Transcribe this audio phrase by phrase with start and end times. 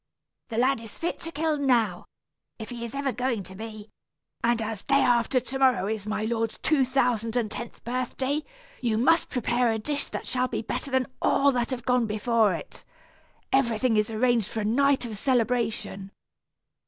[0.49, 2.05] The lad is fit to kill now,
[2.57, 3.91] if he is ever going to be;
[4.43, 8.41] and as day after to morrow is my lord's two thousand and tenth birthday,
[8.79, 12.51] you must prepare a dish that shall be better than all that have gone before
[12.55, 12.83] it.
[13.53, 16.09] Everything is arranged for a night of celebration.